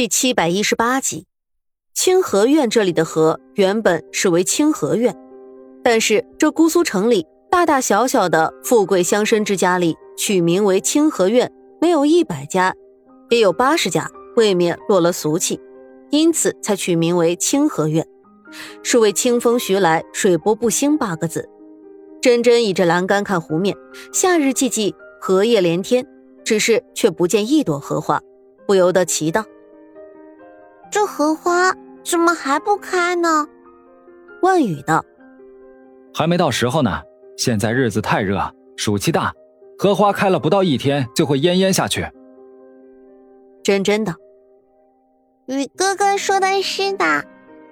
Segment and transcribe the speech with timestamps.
[0.00, 1.26] 第七百一十八集，
[1.92, 5.14] 清河院这里的河原本是为清河院，
[5.84, 11.52] 但是这姑苏城里大大小小的富贵乡绅之家里取名为清河院，
[11.82, 12.74] 没有一百家，
[13.28, 15.60] 也有八十家，未免落了俗气，
[16.08, 18.06] 因此才取名为清河院，
[18.82, 21.46] 是为清风徐来，水波不兴八个字。
[22.22, 23.76] 真真倚着栏杆看湖面，
[24.14, 26.06] 夏日寂寂，荷叶连天，
[26.42, 28.22] 只是却不见一朵荷花，
[28.66, 29.44] 不由得奇道。
[30.90, 31.72] 这荷花
[32.04, 33.46] 怎么还不开呢？
[34.42, 35.04] 万语道
[36.12, 37.02] ：“还没到时候呢。
[37.36, 38.38] 现在日子太热，
[38.76, 39.32] 暑气大，
[39.78, 42.06] 荷花开了不到一天就会蔫蔫下去。”
[43.62, 44.14] 真真的，
[45.46, 47.24] 雨哥哥说的是的。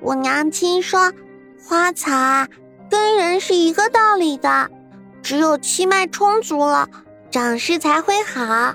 [0.00, 1.12] 我娘亲说，
[1.62, 2.48] 花草啊
[2.90, 4.70] 跟人是一个道理的，
[5.22, 6.88] 只有气脉充足了，
[7.30, 8.74] 长势才会好。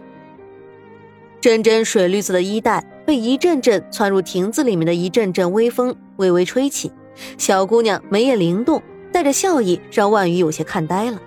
[1.41, 2.83] 真真水绿色的衣带。
[3.09, 6.91] 被一阵阵窜入亭子里面的一阵阵微风微微吹起，
[7.39, 11.19] 小姑娘眉眼灵动，带着笑意，让万宇有些看呆了。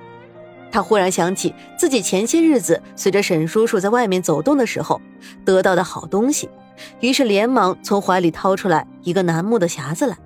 [0.70, 5.00] 他忽然想起自己前些日子随着沈叔叔在外面走动的时候
[5.44, 6.48] 得到的好东西，
[7.00, 10.16] 于是连忙从怀里掏出来一个楠木的匣子来。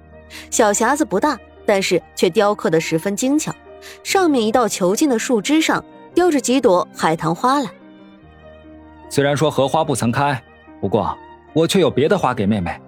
[0.50, 3.50] 小匣子不大，但是却雕刻的十分精巧，
[4.04, 5.82] 上面一道遒劲的树枝上
[6.12, 7.70] 雕着几朵海棠花来。
[9.08, 10.38] 虽然说荷花不曾开，
[10.82, 11.16] 不过。
[11.56, 12.78] 我却有别的花给妹妹。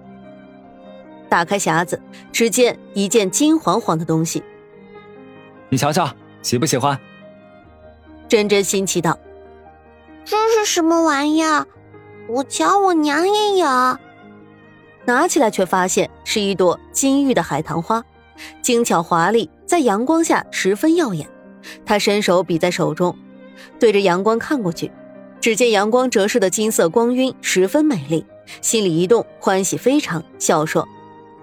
[1.27, 1.99] 打开匣子，
[2.31, 4.43] 只见一件金黄黄的东西。
[5.69, 6.07] 你瞧瞧，
[6.43, 6.99] 喜不喜欢？
[8.27, 9.17] 真真新奇道
[10.23, 11.65] ：“这是什么玩意儿？
[12.27, 13.67] 我瞧我娘也有。”
[15.05, 18.03] 拿起来却发现是一朵金玉的海棠花，
[18.61, 21.27] 精巧华丽，在阳光下十分耀眼。
[21.87, 23.17] 他伸手比在手中，
[23.79, 24.91] 对着阳光看过去，
[25.41, 28.23] 只见阳光折射的金色光晕十分美丽。
[28.61, 30.87] 心里一动，欢喜非常，笑说：“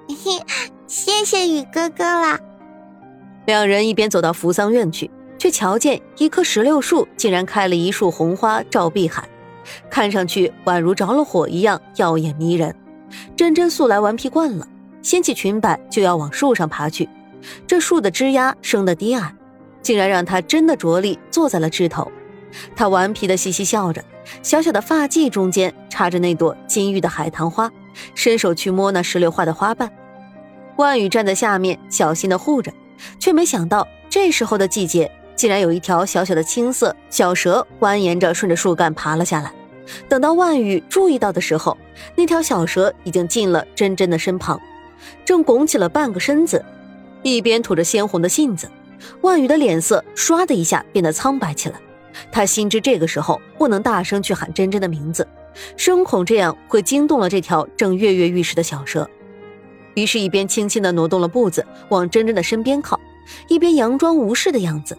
[0.86, 2.38] 谢谢雨哥哥啦。”
[3.46, 9.28] 两人一边走到扶桑院去，却瞧见一棵石榴树竟然开了一束红花，照碧海，
[9.90, 12.74] 看上去宛如着了火一样耀眼迷人。
[13.36, 14.66] 珍珍素来顽皮惯了，
[15.00, 17.08] 掀起裙摆就要往树上爬去。
[17.66, 19.32] 这树的枝丫生得低矮，
[19.80, 22.10] 竟然让她真的着力坐在了枝头。
[22.74, 24.02] 她顽皮的嘻嘻笑着。
[24.42, 27.70] 小小的发髻中间插着那朵金玉的海棠花，
[28.14, 29.90] 伸手去摸那石榴花的花瓣。
[30.76, 32.72] 万宇站在下面小心的护着，
[33.18, 39.52] 却没想到这时候的季节，竟然有一条小小的青色小蛇蜿蜒着顺着树干爬了下来。
[40.08, 41.78] 等到万宇注意到的时候，
[42.16, 44.60] 那条小蛇已经进了真真的身旁，
[45.24, 46.64] 正拱起了半个身子，
[47.22, 48.68] 一边吐着鲜红的信子。
[49.20, 51.80] 万宇的脸色唰的一下变得苍白起来。
[52.30, 55.26] 他心知这个时候不能大声去喊真真的名字，
[55.76, 59.08] 生恐这样会惊动了这条正跃跃欲试的小蛇，
[59.94, 63.00] 于是，一边轻轻的挪动了步子往真真的身边靠，
[63.48, 64.96] 一边佯装无事的样子。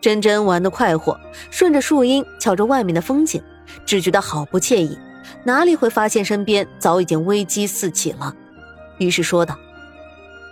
[0.00, 1.18] 真真玩得快活，
[1.50, 3.40] 顺着树荫瞧着外面的风景，
[3.86, 4.98] 只觉得好不惬意，
[5.44, 8.34] 哪里会发现身边早已经危机四起了？
[8.98, 9.56] 于是说道：“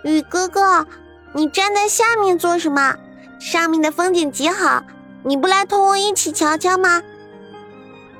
[0.05, 0.87] 雨哥哥，
[1.33, 2.95] 你站在下面做什么？
[3.39, 4.81] 上面的风景极好。”
[5.23, 7.01] 你不来同我一起瞧瞧吗？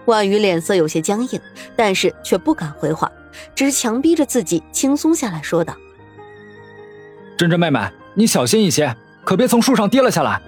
[0.05, 1.39] 婉瑜脸色有些僵硬，
[1.75, 3.11] 但是却不敢回话，
[3.55, 5.75] 只是强逼着自己轻松下来说道
[7.37, 7.79] ：“珍珍妹妹，
[8.13, 10.41] 你小心一些，可别从树上跌了下来，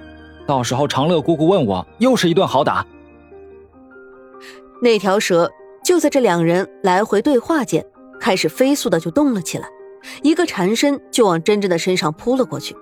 [0.48, 2.86] 到时候长乐姑姑问我，又是一顿好打。”
[4.82, 5.50] 那条蛇
[5.84, 7.86] 就在这两人来回对话间，
[8.20, 9.68] 开始飞速的就动了起来，
[10.24, 12.76] 一个缠身就往珍珍的身上扑了过去。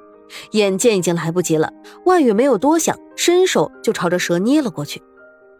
[0.52, 1.72] 眼见已经来不及了，
[2.06, 5.02] 万宇没有多想，伸手就朝着蛇捏了过去。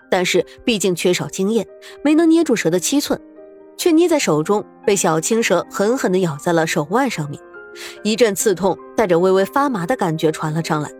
[0.10, 1.66] 但是毕竟缺少经验，
[2.04, 3.20] 没能捏住蛇的七寸，
[3.78, 7.42] 却捏在手中，被小青蛇狠狠地咬在了手腕上面。
[8.04, 10.92] 一阵刺痛，带着微微发麻的感觉传了上来。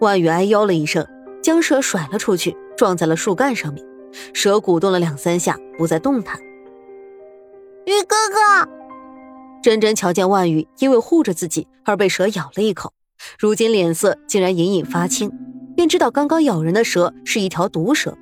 [0.00, 1.06] 万宇哎呦了一声，
[1.42, 3.84] 将蛇甩了出去，撞在了树干上面。
[4.32, 6.38] 蛇鼓动了两三下，不再动弹。
[7.84, 8.70] 宇哥哥，
[9.62, 12.94] 真真瞧见万宇因为护着自己而被蛇咬了一口。
[13.38, 15.30] 如今脸色竟然隐隐发青，
[15.74, 18.16] 便知道刚刚咬人的蛇是一条毒蛇，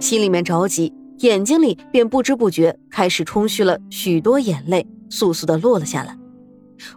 [0.00, 6.16] 心里面着急，眼睛里便不知不觉开始充虚了许多眼泪，簌簌的落了下来。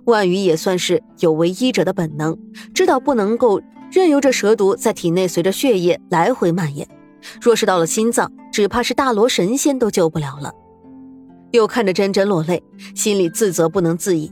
[0.05, 2.37] 万宇也算是有为医者的本能，
[2.73, 3.61] 知道不能够
[3.91, 6.87] 任由这蛇毒在体内随着血液来回蔓延，
[7.39, 10.51] 若是到了心脏，只怕是大罗神仙都救不了了。
[11.51, 12.61] 又看着真真落泪，
[12.95, 14.31] 心里自责不能自已，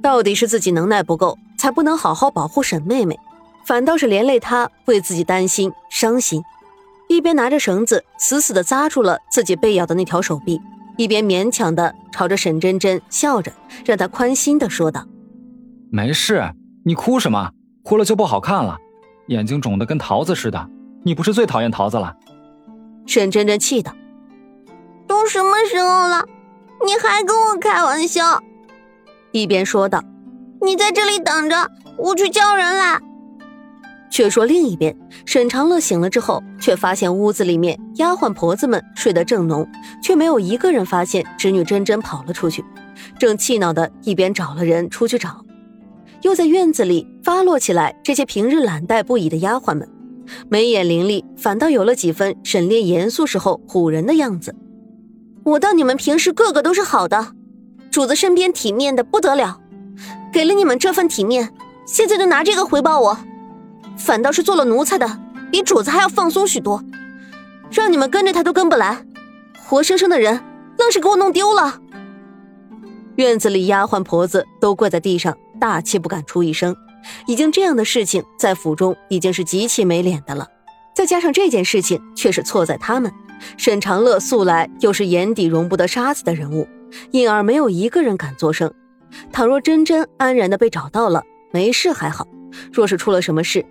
[0.00, 1.36] 到底是自己能耐不够。
[1.62, 3.16] 才不能好好保护沈妹妹，
[3.64, 6.42] 反倒是连累她为自己担心伤心。
[7.08, 10.60] 一边拿着绳子死死地扎住了自己被咬的那条手臂，
[10.96, 13.52] 一边勉强的朝着沈真真笑着，
[13.84, 15.06] 让她宽心的说道
[15.88, 16.52] ：“没事，
[16.84, 17.52] 你哭什么？
[17.84, 18.76] 哭了就不好看了，
[19.28, 20.68] 眼睛肿得跟桃子似的。
[21.04, 22.16] 你不是最讨厌桃子了？”
[23.06, 23.92] 沈真真气道
[25.06, 26.26] ：“都什么时候了，
[26.84, 28.42] 你还跟我开玩笑？”
[29.30, 30.02] 一边说道
[30.64, 33.00] ：“你在这里等着，我去叫人来。”
[34.10, 34.94] 却说另一边，
[35.24, 39.66] 沈长乐醒了之后，却发现屋子里面丫鬟婆子们睡得正浓，
[40.02, 42.62] 却没有一个人发现侄女真真跑了出去，
[43.18, 45.42] 正气恼的一边找了人出去找，
[46.20, 49.88] 又在院子里发落起来这些平日懒怠不已的丫鬟们，
[50.50, 54.54] 眉眼凌厉，反倒有了几分沈炼严肃时候唬人的样子。
[55.44, 57.28] 我当你们平时个个都是好的，
[57.90, 59.61] 主子身边体面的不得了，
[60.32, 61.52] 给了你们这份体面，
[61.86, 63.18] 现在就拿这个回报我。
[63.98, 66.82] 反倒是做了奴才的，比主子还要放松许多，
[67.70, 69.04] 让你们跟着他都跟不来，
[69.64, 70.42] 活生生的人
[70.78, 71.80] 愣是给我弄丢了。
[73.16, 76.74] 院子里丫鬟婆子都跪在地上，大气不敢出一声。
[77.26, 80.46] 已经这样的事情在府中已经是极其没脸的了，
[80.94, 83.12] 再加上这件事情却是错在他们。
[83.56, 86.66] 沈长乐素来又是眼底容不得沙子的人物，
[87.10, 88.72] 因而没有一个人敢作声。
[89.32, 91.22] 倘若真真安然的被找到了，
[91.52, 92.26] 没事还好；
[92.72, 93.64] 若是出了什么事，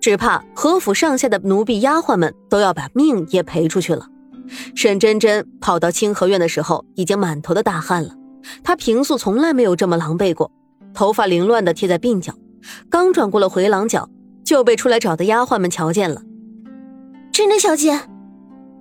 [0.00, 4.06] 只怕何府上下的奴婢丫鬟们都要把命也赔出去了。
[4.74, 8.14] 沈真真跑到清河院的时候，已经满头的大汗了。
[8.62, 10.50] 她平素从来没有这么狼狈过，
[10.94, 12.32] 头发凌乱的贴在鬓角。
[12.88, 14.08] 刚转过了回廊角，
[14.44, 16.22] 就被出来找的丫鬟们瞧见了。
[17.30, 18.00] 真真小姐，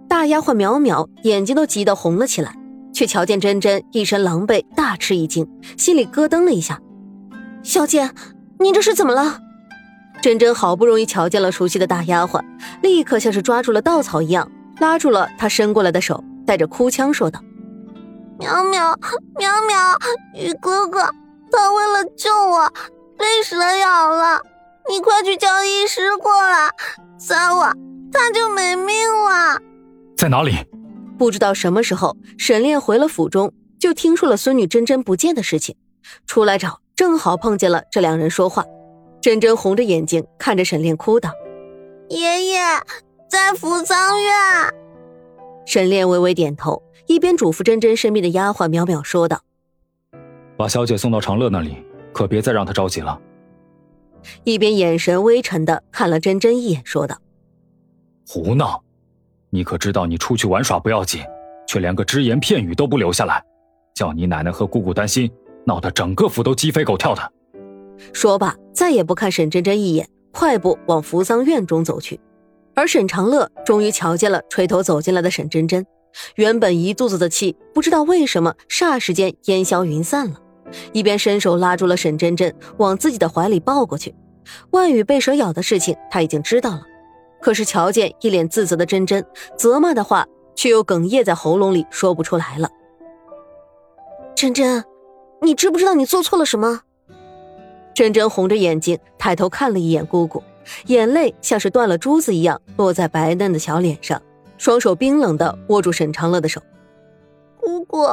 [0.08, 2.56] 大丫鬟淼淼眼睛都急得红了起来，
[2.98, 5.48] 却瞧见真真一身狼狈，大吃一惊，
[5.78, 6.82] 心里咯噔了一下。
[7.62, 8.10] 小姐，
[8.58, 9.40] 你这是怎么了？
[10.20, 12.44] 真真好不容易瞧见了熟悉的大丫鬟，
[12.82, 17.40] 立刻像是抓住了稻草一样，拉住了她伸过来的手，带着哭腔说道
[18.42, 18.98] ：“淼淼，
[19.36, 19.96] 淼淼，
[20.34, 21.02] 雨哥哥，
[21.52, 22.68] 他为了救我，
[23.16, 24.42] 被蛇咬了，
[24.90, 26.72] 你快去叫医师过来，
[27.20, 27.72] 再晚
[28.12, 29.60] 他就没命了。”
[30.18, 30.56] 在哪里？
[31.18, 35.76] 不知道什么时候，沈炼回了府中，就听说了孙女真真不见的事情，
[36.26, 38.64] 出来找，正好碰见了这两人说话。
[39.20, 41.32] 真真红着眼睛看着沈炼，哭道
[42.08, 42.60] ：“爷爷
[43.28, 44.32] 在扶桑院。”
[45.66, 49.42] 沈炼微微点头，一边嘱咐真真身边的丫鬟淼淼说道
[50.56, 53.20] ：“把小姐送到长乐那里，可别再让她着急了。”
[54.46, 57.18] 一边眼神微沉的看了真真一眼，说道
[58.26, 58.82] ：“胡闹！
[59.58, 61.20] 你可知道，你出去玩耍不要紧，
[61.68, 63.44] 却连个只言片语都不留下来，
[63.96, 65.32] 叫你奶奶和姑姑担心，
[65.66, 67.32] 闹得整个府都鸡飞狗跳的。”
[68.14, 72.20] 说罢，再也不看沈真真一眼，快步往扶桑院中走去。
[72.76, 75.84] 而沈长乐终于瞧见了垂头走进来的沈真真，
[76.36, 80.40] 原本一肚子的气，不知道为什么霎时间烟消云散了。
[80.94, 84.14] 一边伸手拉住了沈真真，往自己的怀里抱过去。
[84.70, 86.84] 万宇被蛇咬的事情他已经知道了，
[87.42, 89.26] 可是瞧见一脸自责的珍珍，
[89.56, 92.70] 责骂的话却又哽咽在喉咙里说不出来了。
[94.36, 94.84] 珍珍，
[95.42, 96.82] 你知不知道你做错了什么？
[97.94, 100.44] 珍珍红着眼睛抬头看了一眼姑姑，
[100.86, 104.22] 眼泪像是断了珠子一样落在白嫩的小脸上，
[104.58, 106.62] 双手冰冷的握住沈长乐的手。
[107.60, 108.04] 姑姑，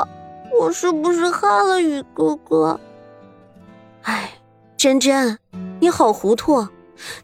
[0.59, 2.81] 我是不是害了雨哥哥？
[4.03, 4.31] 哎，
[4.77, 5.39] 珍珍，
[5.81, 6.67] 你好糊涂！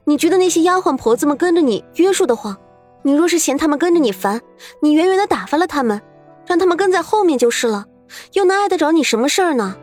[0.05, 2.57] 你觉得那些丫鬟婆子们跟着你约束的慌？
[3.03, 4.41] 你若是嫌他们跟着你烦，
[4.83, 6.01] 你远远的打发了他们，
[6.47, 7.87] 让他们跟在后面就是了，
[8.35, 9.77] 又能碍得着你什么事儿呢？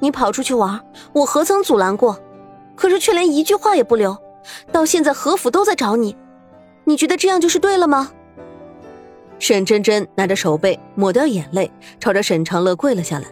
[0.00, 2.18] 你跑出去玩，我何曾阻拦过？
[2.74, 4.16] 可是却连一句话也不留，
[4.72, 6.16] 到现在何府都在找你，
[6.84, 8.10] 你觉得这样就是对了吗？
[9.38, 13.26] 沈真真拿着手背抹掉眼泪，朝着沈长乐跪了下来。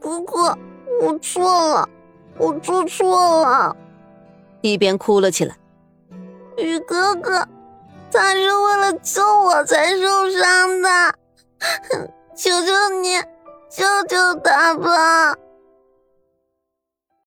[0.00, 0.38] 姑姑，
[1.02, 1.88] 我错了，
[2.38, 3.76] 我做错了。
[4.60, 5.56] 一边哭了起来。
[6.56, 7.46] 雨哥哥，
[8.12, 11.14] 他是为了救我才受伤的，
[12.36, 13.22] 求求你。
[13.70, 15.34] 救救他吧！